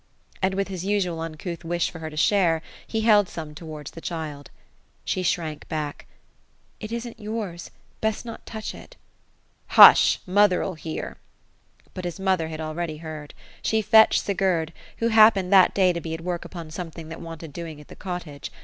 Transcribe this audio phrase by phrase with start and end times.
[0.41, 4.01] And, with his usual uncouth wish for her to share, he held some towards the
[4.01, 4.49] child.
[5.05, 6.07] She shrank back."
[6.79, 7.69] It isn't yours.
[8.01, 8.97] Best not touch it"
[9.35, 11.17] *< Hush I Mother'll hear."
[11.93, 16.01] But his mother had already heard She fetched Sigurd, who hap pened that day to
[16.01, 18.51] be at work upon something that wanted doing at the cottage.